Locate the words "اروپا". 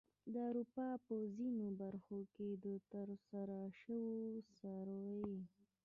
0.49-0.87